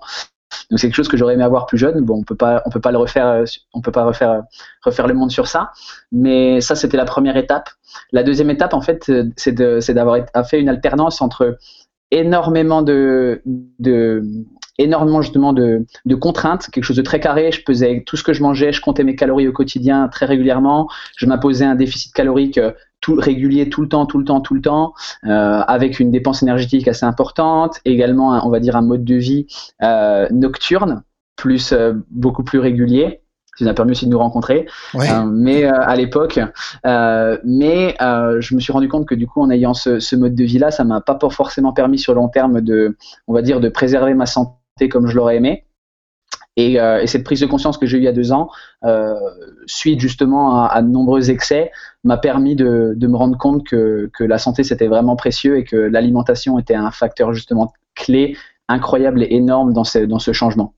[0.69, 2.01] Donc c'est quelque chose que j'aurais aimé avoir plus jeune.
[2.03, 4.43] Bon, on peut pas, on peut pas le refaire, on peut pas refaire,
[4.83, 5.71] refaire le monde sur ça.
[6.11, 7.69] Mais ça, c'était la première étape.
[8.11, 11.57] La deuxième étape, en fait, c'est d'avoir fait une alternance entre
[12.11, 13.41] énormément de,
[13.79, 14.23] de
[14.77, 17.51] énormément justement de, de, contraintes, quelque chose de très carré.
[17.51, 20.89] Je pesais tout ce que je mangeais, je comptais mes calories au quotidien très régulièrement.
[21.17, 22.59] Je m'imposais un déficit calorique
[23.01, 24.93] tout régulier tout le temps, tout le temps, tout le temps,
[25.25, 29.47] euh, avec une dépense énergétique assez importante, également on va dire un mode de vie
[29.83, 31.03] euh, nocturne,
[31.35, 33.21] plus euh, beaucoup plus régulier
[33.57, 34.67] qui nous a permis aussi de nous rencontrer.
[35.25, 36.39] mais à l'époque,
[36.83, 40.43] mais je me suis rendu compte que du coup, en ayant ce, ce mode de
[40.43, 42.95] vie-là, ça m'a pas forcément permis sur long terme de,
[43.27, 45.65] on va dire, de préserver ma santé comme je l'aurais aimé.
[46.57, 48.49] Euh, et, cette prise de conscience que j'ai eue il y a deux ans,
[48.83, 49.13] euh,
[49.67, 51.71] suite justement à, de nombreux excès,
[52.03, 56.57] m'a permis de, me rendre compte que, la santé c'était vraiment précieux et que l'alimentation
[56.57, 58.35] était un facteur justement clé,
[58.67, 60.73] incroyable et énorme dans ce, changement.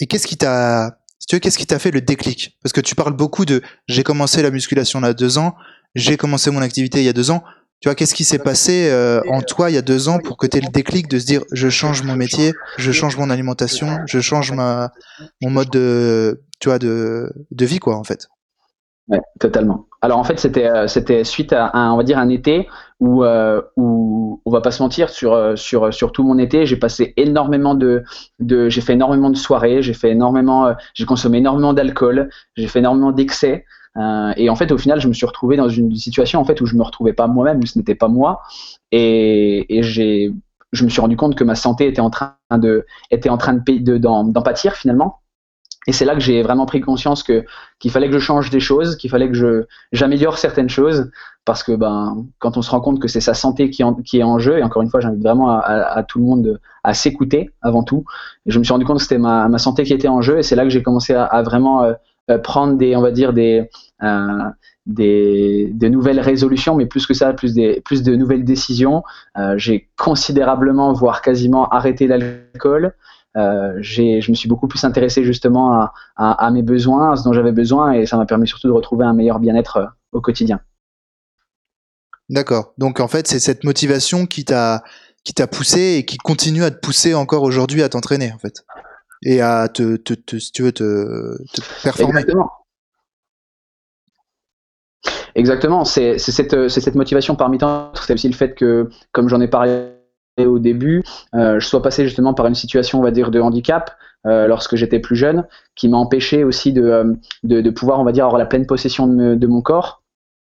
[0.00, 2.56] Et qu'est-ce qui t'a, qu'est-ce qui t'a fait le déclic?
[2.62, 5.54] Parce que tu parles beaucoup de j'ai commencé la musculation il y a deux ans,
[5.94, 7.42] j'ai commencé mon activité il y a deux ans.
[7.80, 10.36] Tu vois, qu'est-ce qui s'est passé euh, en toi il y a deux ans pour
[10.36, 13.30] que tu aies le déclic de se dire je change mon métier, je change mon
[13.30, 14.92] alimentation, je change ma,
[15.40, 18.28] mon mode de, tu vois, de, de vie, quoi, en fait
[19.08, 19.86] Ouais, totalement.
[20.02, 22.68] Alors en fait, c'était euh, c'était suite à un, on va dire un été
[23.00, 26.76] où euh, où on va pas se mentir sur sur sur tout mon été, j'ai
[26.76, 28.04] passé énormément de
[28.38, 32.78] de j'ai fait énormément de soirées, j'ai fait énormément j'ai consommé énormément d'alcool, j'ai fait
[32.80, 33.64] énormément d'excès
[33.96, 36.60] euh, et en fait, au final, je me suis retrouvé dans une situation en fait
[36.60, 38.42] où je me retrouvais pas moi-même, où ce n'était pas moi,
[38.92, 39.66] et,
[40.72, 42.86] je me suis rendu compte que ma santé était en train de,
[43.28, 45.20] en train de, d'en, d'en pâtir finalement.
[45.86, 47.44] Et c'est là que j'ai vraiment pris conscience que
[47.78, 51.10] qu'il fallait que je change des choses, qu'il fallait que j'améliore certaines choses,
[51.46, 54.38] parce que ben quand on se rend compte que c'est sa santé qui, est en
[54.38, 58.04] jeu, et encore une fois, j'invite vraiment à, tout le monde à s'écouter avant tout.
[58.44, 60.42] Et je me suis rendu compte que c'était ma, santé qui était en jeu, et
[60.42, 61.94] c'est là que j'ai commencé à, vraiment euh,
[62.42, 63.68] prendre des, on va dire des,
[64.02, 64.50] euh,
[64.86, 69.02] des, nouvelles résolutions, mais plus que ça, plus, des, plus de nouvelles décisions.
[69.38, 72.94] Euh, j'ai considérablement, voire quasiment arrêté l'alcool.
[73.36, 77.24] Euh, je me suis beaucoup plus intéressé justement à, à, à mes besoins, à ce
[77.24, 80.60] dont j'avais besoin, et ça m'a permis surtout de retrouver un meilleur bien-être au quotidien.
[82.28, 82.74] D'accord.
[82.78, 84.82] Donc en fait, c'est cette motivation qui t'a
[85.22, 88.64] qui t'a poussé et qui continue à te pousser encore aujourd'hui à t'entraîner en fait
[89.22, 91.36] et à te, te, te, si tu veux te,
[91.82, 92.20] performer.
[92.20, 92.50] Exactement.
[95.34, 99.48] Exactement, c'est cette, cette, motivation parmi tant c'est aussi le fait que, comme j'en ai
[99.48, 99.92] parlé
[100.38, 101.02] au début,
[101.34, 104.76] euh, je sois passé justement par une situation, on va dire, de handicap euh, lorsque
[104.76, 108.24] j'étais plus jeune, qui m'a empêché aussi de, euh, de, de, pouvoir, on va dire,
[108.24, 109.99] avoir la pleine possession de, de mon corps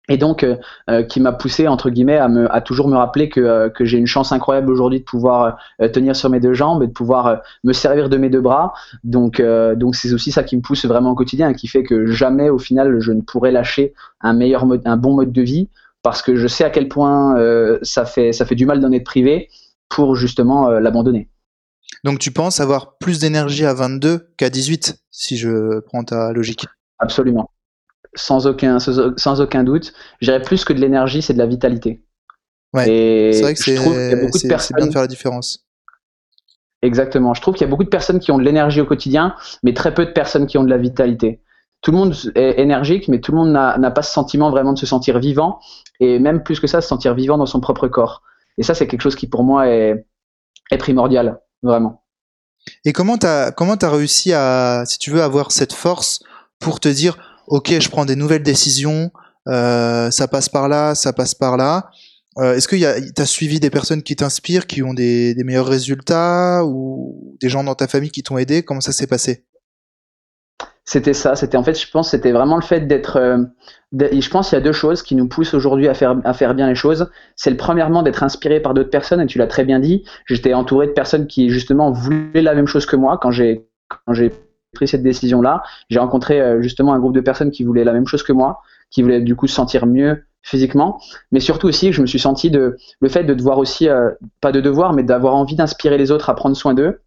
[0.09, 0.57] et donc euh,
[0.89, 3.85] euh, qui m'a poussé entre guillemets à, me, à toujours me rappeler que, euh, que
[3.85, 5.57] j'ai une chance incroyable aujourd'hui de pouvoir
[5.93, 8.73] tenir sur mes deux jambes et de pouvoir me servir de mes deux bras.
[9.03, 12.07] Donc donc c'est aussi ça qui me pousse vraiment au quotidien et qui fait que
[12.07, 15.69] jamais au final je ne pourrais lâcher un meilleur mode, un bon mode de vie
[16.03, 17.35] parce que je sais à quel point
[17.81, 19.49] ça fait ça fait du mal d'en être privé
[19.89, 21.29] pour justement l'abandonner.
[22.03, 26.65] Donc tu penses avoir plus d'énergie à 22 qu'à 18 si je prends ta logique?
[26.99, 27.50] Absolument
[28.13, 29.93] sans aucun, sans aucun doute.
[30.19, 32.03] J'irais plus que de l'énergie, c'est de la vitalité.
[32.73, 32.85] Ouais,
[33.33, 35.65] c'est vrai que c'est bien de faire la différence.
[36.81, 37.33] Exactement.
[37.33, 39.73] Je trouve qu'il y a beaucoup de personnes qui ont de l'énergie au quotidien, mais
[39.73, 41.41] très peu de personnes qui ont de la vitalité.
[41.81, 44.79] Tout le monde est énergique, mais tout le monde n'a pas ce sentiment vraiment de
[44.79, 45.59] se sentir vivant,
[45.99, 48.21] et même plus que ça, se sentir vivant dans son propre corps.
[48.57, 50.05] Et ça, c'est quelque chose qui pour moi est,
[50.71, 52.03] est primordial, vraiment.
[52.85, 56.21] Et comment tu as, comment as réussi à, si tu veux, avoir cette force
[56.59, 59.11] pour te dire, ok, je prends des nouvelles décisions,
[59.47, 61.89] euh, ça passe par là, ça passe par là.
[62.37, 66.63] Euh, est-ce que tu as suivi des personnes qui t'inspirent, qui ont des, meilleurs résultats,
[66.65, 68.63] ou des gens dans ta famille qui t'ont aidé?
[68.63, 69.45] Comment ça s'est passé?
[70.85, 71.35] C'était ça.
[71.35, 73.17] C'était en fait, je pense, c'était vraiment le fait d'être.
[73.17, 73.37] Euh,
[73.93, 76.75] je pense qu'il y a deux choses qui nous poussent aujourd'hui à faire bien les
[76.75, 77.09] choses.
[77.35, 80.05] C'est le premièrement d'être inspiré par d'autres personnes, et tu l'as très bien dit.
[80.25, 83.67] J'étais entouré de personnes qui justement voulaient la même chose que moi quand j'ai
[84.73, 88.07] pris cette décision-là, j'ai rencontré euh, justement un groupe de personnes qui voulaient la même
[88.07, 90.99] chose que moi, qui voulaient du coup se sentir mieux physiquement,
[91.31, 94.51] mais surtout aussi je me suis senti de le fait de devoir aussi euh, pas
[94.51, 97.01] de devoir, mais d'avoir envie d'inspirer les autres à prendre soin d'eux.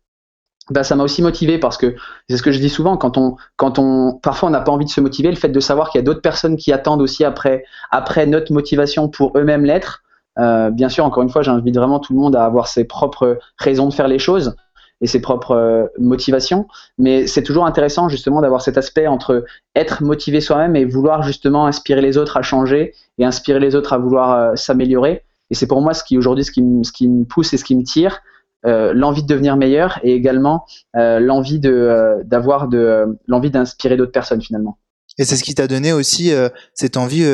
[0.71, 1.95] Bah, ça m'a aussi motivé parce que
[2.29, 4.87] c'est ce que je dis souvent quand on quand on parfois on n'a pas envie
[4.87, 7.25] de se motiver, le fait de savoir qu'il y a d'autres personnes qui attendent aussi
[7.25, 10.05] après après notre motivation pour eux-mêmes l'être.
[10.39, 13.39] Euh, bien sûr, encore une fois, j'invite vraiment tout le monde à avoir ses propres
[13.59, 14.57] raisons de faire les choses,
[15.05, 16.67] et ses propres euh, motivations.
[16.97, 19.45] Mais c'est toujours intéressant justement d'avoir cet aspect entre
[19.77, 23.93] être motivé soi-même et vouloir justement inspirer les autres à changer et inspirer les autres
[23.93, 25.23] à vouloir euh, s'améliorer.
[25.51, 27.83] Et c'est pour moi ce qui aujourd'hui ce qui, me pousse et ce qui me
[27.83, 28.23] tire.
[28.65, 30.65] Euh, l'envie de devenir meilleur et également
[30.95, 32.67] l'envie d'avoir
[33.29, 34.79] l'envie d'inspirer d'autres personnes finalement.
[35.19, 36.33] Et c'est ce qui t'a donné aussi
[36.73, 37.27] cette envie,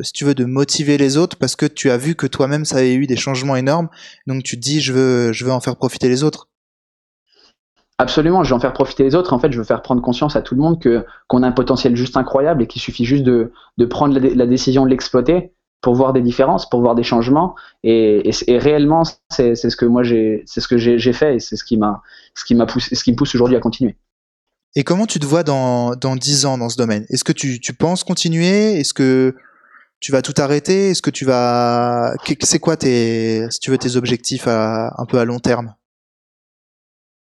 [0.00, 2.78] si tu veux, de motiver les autres parce que tu as vu que toi-même ça
[2.78, 3.88] avait eu des changements énormes.
[4.26, 6.49] Donc tu te dis, je veux, je veux en faire profiter les autres.
[8.00, 9.34] Absolument, je vais en faire profiter les autres.
[9.34, 11.52] En fait, je veux faire prendre conscience à tout le monde que qu'on a un
[11.52, 13.52] potentiel juste incroyable et qu'il suffit juste de,
[13.90, 17.56] prendre la, décision de l'exploiter pour voir des différences, pour voir des changements.
[17.84, 20.46] Et, réellement, c'est ce que moi j'ai,
[21.12, 22.00] fait et c'est ce qui m'a,
[22.66, 23.96] poussé, ce qui me pousse aujourd'hui à continuer.
[24.76, 27.04] Et comment tu te vois dans dans dix ans dans ce domaine?
[27.10, 28.80] Est-ce que tu, penses continuer?
[28.80, 29.34] Est-ce que
[30.00, 30.88] tu vas tout arrêter?
[30.92, 35.26] Est-ce que tu vas C'est quoi tes, si tu veux, tes objectifs un peu à
[35.26, 35.74] long terme?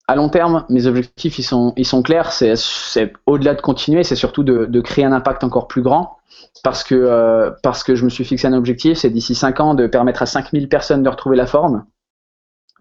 [0.10, 2.32] À long terme, mes objectifs ils sont, ils sont clairs.
[2.32, 6.18] C'est, au-delà de continuer, c'est surtout de, créer un impact encore plus grand.
[6.64, 9.74] Parce que, euh, parce que je me suis fixé un objectif, c'est d'ici 5 ans
[9.76, 11.86] de permettre à 5000 personnes de retrouver la forme.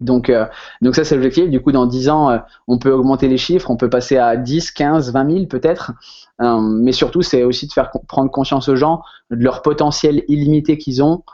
[0.00, 0.46] Donc, euh,
[0.80, 1.50] donc ça c'est l'objectif.
[1.50, 4.38] Du coup, dans 10 ans, euh, on peut augmenter les chiffres, on peut passer à
[4.38, 5.92] 10, 15, 20 000 peut-être.
[6.40, 11.02] mais surtout, c'est aussi de faire prendre conscience aux gens de leur potentiel illimité qu'ils
[11.02, 11.24] ont,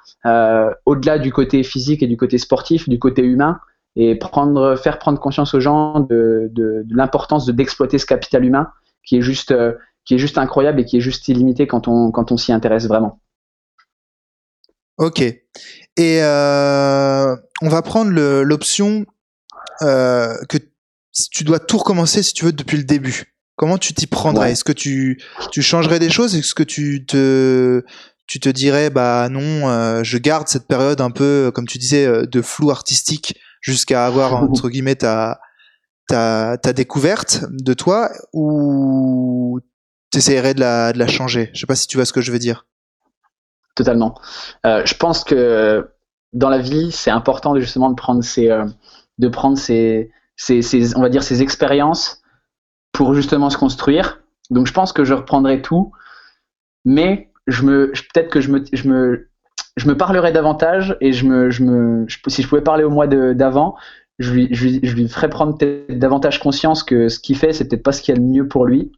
[0.86, 3.60] au-delà du côté physique et du côté sportif, du côté humain
[3.96, 8.72] et prendre, faire prendre conscience aux gens de, de, de l'importance d'exploiter ce capital humain
[9.04, 12.10] qui est juste, euh, qui est juste incroyable et qui est juste illimité quand on,
[12.10, 13.20] quand on s'y intéresse vraiment.
[14.98, 15.20] Ok.
[15.20, 15.42] Et
[16.22, 18.10] euh, on va prendre
[18.42, 19.04] l'option
[19.82, 20.58] euh, que
[21.30, 23.34] tu dois tout recommencer si tu veux depuis le début.
[23.56, 24.52] Comment tu t'y prendrais?
[24.52, 26.34] Est-ce que tu, tu changerais des choses?
[26.34, 27.84] Est-ce que tu te,
[28.26, 32.26] tu te dirais bah non, euh, je garde cette période un peu, comme tu disais,
[32.26, 35.40] de flou artistique jusqu'à avoir entre guillemets ta,
[36.06, 39.60] ta, ta découverte de toi ou
[40.10, 41.50] t'essayerais de la, de la changer?
[41.54, 42.66] Je sais pas si tu vois ce que je veux dire.
[43.74, 44.14] Totalement.
[44.64, 45.90] Euh, je pense que
[46.32, 48.66] dans la vie, c'est important justement de prendre ces, euh,
[49.18, 52.22] de prendre ces, ces, ces, on va dire, ces expériences
[52.92, 54.20] pour justement se construire.
[54.50, 55.90] Donc je pense que je reprendrai tout,
[56.84, 59.28] mais je me, peut-être que je me, je me,
[59.76, 63.76] je me parlerais davantage et si je pouvais parler au mois d'avant,
[64.18, 65.58] je lui, je, ferais prendre
[65.88, 68.46] davantage conscience que ce qu'il fait, c'est peut-être pas ce qu'il y a de mieux
[68.46, 68.92] pour lui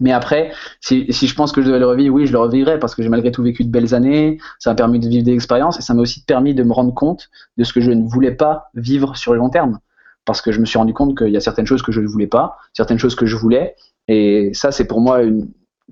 [0.00, 2.94] Mais après, si, je pense que je devais le revivre, oui, je le revivrais parce
[2.94, 5.78] que j'ai malgré tout vécu de belles années, ça m'a permis de vivre des expériences
[5.78, 8.32] et ça m'a aussi permis de me rendre compte de ce que je ne voulais
[8.32, 9.78] pas vivre sur le long terme.
[10.26, 12.06] Parce que je me suis rendu compte qu'il y a certaines choses que je ne
[12.06, 13.74] voulais pas, certaines choses que je voulais,
[14.08, 15.20] et ça, c'est pour moi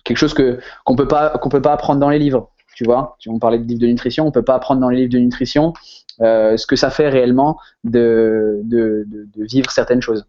[0.04, 2.50] quelque chose qu'on peut pas qu'on peut pas apprendre dans les livres.
[2.80, 5.12] Tu vois, on parlait de livres de nutrition, on peut pas apprendre dans les livres
[5.12, 5.74] de nutrition
[6.22, 10.24] euh, ce que ça fait réellement de, de, de, de vivre certaines choses.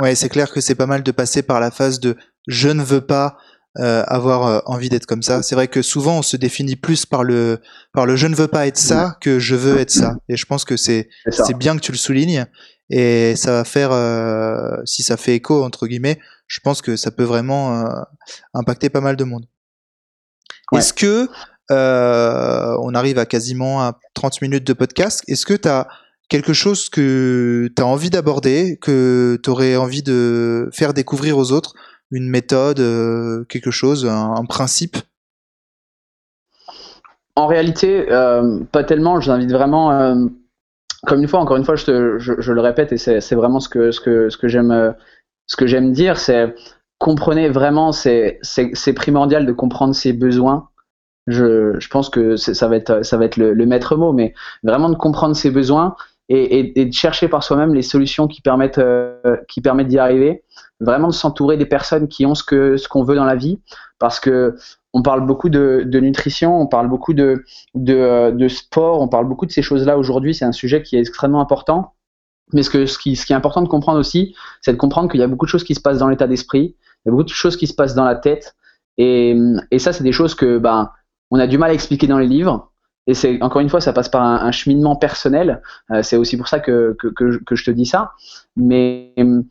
[0.00, 2.16] Ouais, c'est clair que c'est pas mal de passer par la phase de
[2.48, 3.36] je ne veux pas
[3.78, 5.44] euh, avoir euh, envie d'être comme ça.
[5.44, 7.60] C'est vrai que souvent on se définit plus par le
[7.92, 10.16] par le je ne veux pas être ça que je veux être ça.
[10.28, 12.46] Et je pense que c'est c'est bien que tu le soulignes
[12.90, 17.12] et ça va faire euh, si ça fait écho entre guillemets, je pense que ça
[17.12, 18.02] peut vraiment euh,
[18.54, 19.46] impacter pas mal de monde.
[20.74, 21.28] Est-ce que
[21.72, 25.22] euh, on arrive à quasiment à 30 minutes de podcast.
[25.28, 25.88] Est-ce que tu as
[26.28, 31.52] quelque chose que tu as envie d'aborder, que tu aurais envie de faire découvrir aux
[31.52, 31.74] autres?
[32.10, 34.96] Une méthode, euh, quelque chose, un, principe?
[37.36, 39.20] En réalité, euh, pas tellement.
[39.20, 40.14] Je vous invite vraiment,
[41.06, 44.46] comme une fois, encore une fois, je, le répète et c'est vraiment ce que
[45.66, 46.54] j'aime dire, c'est
[47.02, 48.38] comprenez vraiment, c'est
[48.94, 50.68] primordial de comprendre ses besoins
[51.26, 55.94] je, pense que ça va être, le, maître mot, mais vraiment de comprendre ses besoins
[56.28, 60.44] et, de chercher par soi-même les solutions qui permettent, euh, qui permettent d'y arriver.
[60.80, 63.60] Vraiment de s'entourer des personnes qui ont ce qu'on veut dans la vie,
[63.98, 64.56] parce que
[64.94, 69.52] on parle beaucoup de, nutrition, on parle beaucoup de, de, sport, on parle beaucoup de
[69.52, 70.34] ces choses-là aujourd'hui.
[70.34, 71.94] C'est un sujet qui est extrêmement important.
[72.52, 75.46] Mais ce qui est important de comprendre aussi, c'est de comprendre qu'il y a beaucoup
[75.46, 77.66] de choses qui se passent dans l'état d'esprit, il y a beaucoup de choses qui
[77.66, 78.54] se passent dans la tête.
[78.98, 79.34] Et,
[79.70, 80.90] et ça, c'est des choses que ben,
[81.32, 82.70] on a du mal à expliquer dans les livres.
[83.08, 85.60] Et c'est encore une fois, ça passe par un, cheminement personnel.
[85.90, 86.96] Euh, c'est aussi pour ça que,
[87.50, 88.12] je te dis ça.
[88.54, 89.42] Mais euh,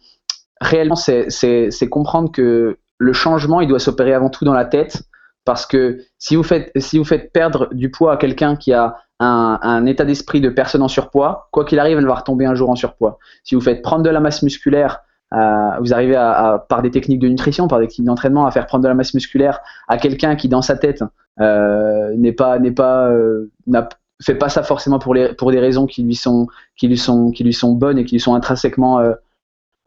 [0.62, 5.04] réellement, c'est comprendre que le changement, il doit s'opérer avant tout dans la tête.
[5.44, 10.40] Parce que si vous faites, perdre du poids à quelqu'un qui a un, état d'esprit
[10.40, 13.18] de personne en surpoids, quoi qu'il arrive, elle va retomber un jour en surpoids.
[13.44, 17.30] Si vous faites prendre de la masse musculaire vous arrivez à, par des techniques de
[17.30, 20.50] nutrition, par des techniques d'entraînement, à faire prendre de la masse musculaire à quelqu'un qui
[20.50, 21.06] dans sa tête euh,
[21.40, 23.88] n'est pas n'est pas euh, n'a
[24.22, 27.32] fait pas ça forcément pour les pour des raisons qui lui sont qui lui sont
[27.32, 29.14] qui lui sont bonnes et qui lui sont intrinsèquement euh,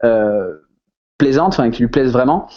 [0.03, 0.53] euh
[1.17, 2.47] plaisantes, enfin qui lui plaisent vraiment.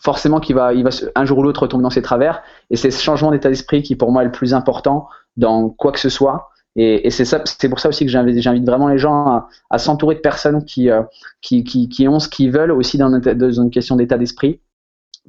[0.00, 2.42] Forcément, qu'il va il va un jour ou l'autre retomber dans ses travers.
[2.70, 5.92] Et c'est ce changement d'état d'esprit qui pour moi est le plus important dans quoi
[5.92, 6.50] que ce soit.
[6.76, 10.64] Et, c'est c'est pour ça aussi que j'invite vraiment les gens à, s'entourer de personnes
[10.78, 11.02] euh,
[11.42, 14.60] qui, qui, qui, ont ce qu'ils veulent aussi dans une, question d'état d'esprit,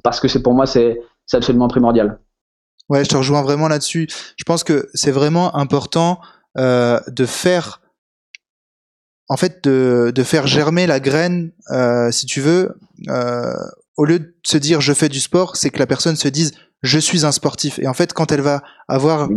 [0.04, 1.00] parce que c'est pour moi c'est
[1.32, 2.20] absolument primordial.
[2.90, 4.08] Ouais, je te rejoins vraiment là-dessus.
[4.36, 6.20] Je pense que c'est vraiment important
[6.58, 7.80] euh, de faire,
[9.28, 12.78] en fait, de, de faire germer la graine, euh, si tu veux,
[13.96, 16.52] au lieu de se dire je fais du sport, c'est que la personne se dise
[16.82, 17.78] je suis un sportif.
[17.78, 19.28] Et en fait, quand elle va avoir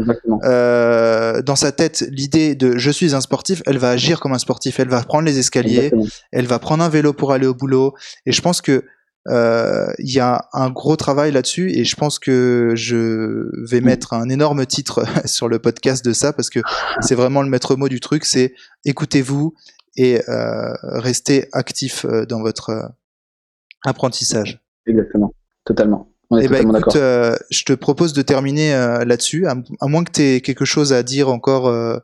[0.43, 4.39] euh, dans sa tête l'idée de je suis un sportif, elle va agir comme un
[4.39, 4.79] sportif.
[4.79, 5.91] Elle va prendre les escaliers,
[6.31, 7.93] elle va prendre un vélo pour aller au boulot.
[8.25, 8.83] Et je pense que euh,
[9.27, 11.71] il y a un gros travail là-dessus.
[11.71, 16.33] Et je pense que je vais mettre un énorme titre sur le podcast de ça
[16.33, 16.59] parce que
[17.01, 18.25] c'est vraiment le maître mot du truc.
[18.25, 18.53] C'est
[18.85, 19.53] écoutez-vous
[19.95, 22.87] et euh, restez actif euh, dans votre euh,
[23.85, 24.61] apprentissage.
[24.87, 25.33] Exactement,
[25.65, 26.13] totalement.
[26.41, 29.55] Eh ben, écoute, euh, je te propose de terminer euh, là-dessus, à,
[29.87, 31.97] moins que tu aies quelque chose à dire encore euh,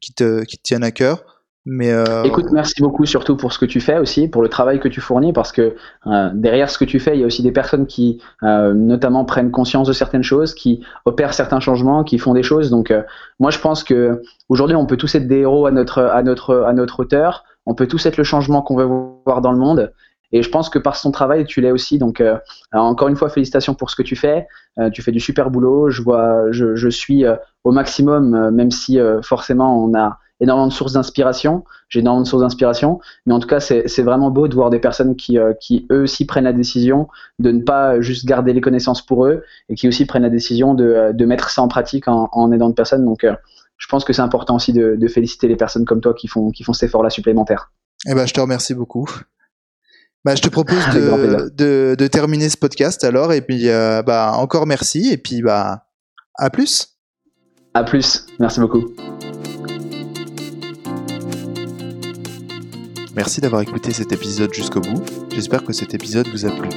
[0.00, 1.37] qui, te, qui te tienne à cœur.
[1.70, 1.92] Mais
[2.24, 5.02] Écoute, merci beaucoup surtout pour ce que tu fais aussi, pour le travail que tu
[5.02, 5.76] fournis, parce que
[6.32, 9.86] derrière ce que tu fais, il y a aussi des personnes qui, notamment, prennent conscience
[9.86, 12.70] de certaines choses, qui opèrent certains changements, qui font des choses.
[12.70, 12.92] Donc,
[13.38, 16.62] moi, je pense que aujourd'hui, on peut tous être des héros à notre à notre
[16.62, 17.44] à notre hauteur.
[17.66, 18.88] On peut tous être le changement qu'on veut
[19.26, 19.92] voir dans le monde.
[20.32, 21.98] Et je pense que par son travail, tu l'es aussi.
[21.98, 22.38] Donc, euh,
[22.72, 24.46] encore une fois, félicitations pour ce que tu fais.
[24.78, 25.88] Euh, tu fais du super boulot.
[25.90, 30.72] Je vois, je, je suis euh, au maximum, même si forcément on a énormément de
[30.72, 31.64] sources d'inspiration.
[31.88, 33.00] J'ai énormément de sources d'inspiration.
[33.26, 36.26] Mais en tout cas, c'est vraiment beau de voir des personnes qui, qui, eux aussi,
[36.26, 40.06] prennent la décision de ne pas juste garder les connaissances pour eux et qui aussi
[40.06, 43.04] prennent la décision de, de mettre ça en pratique en, en aidant de personnes.
[43.04, 43.24] Donc,
[43.78, 46.50] je pense que c'est important aussi de, de, féliciter les personnes comme toi qui font,
[46.50, 47.72] qui font cet effort-là supplémentaire.
[48.06, 49.08] Eh ben, je te remercie beaucoup.
[50.24, 54.32] Bah, je te propose de, de, de, terminer ce podcast alors, et puis euh, bah,
[54.34, 55.86] encore merci, et puis bah,
[56.34, 56.98] à plus.
[57.74, 58.84] À plus, merci beaucoup.
[63.18, 65.02] Merci d'avoir écouté cet épisode jusqu'au bout.
[65.34, 66.68] J'espère que cet épisode vous a plu.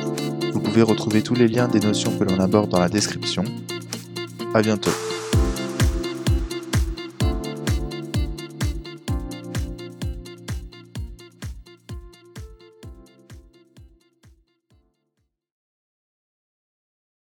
[0.51, 3.43] Vous pouvez retrouver tous les liens des notions que l'on aborde dans la description.
[4.55, 4.89] À bientôt.